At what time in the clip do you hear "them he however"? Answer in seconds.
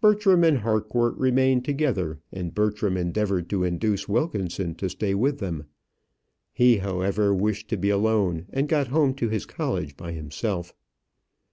5.40-7.34